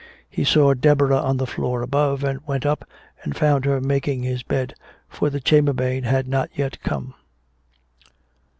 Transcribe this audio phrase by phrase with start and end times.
[0.27, 2.85] He heard Deborah on the floor above, and went up
[3.21, 4.73] and found her making his bed,
[5.07, 7.13] for the chambermaid had not yet come.